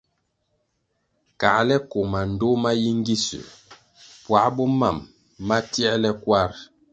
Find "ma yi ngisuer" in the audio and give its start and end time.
2.63-3.47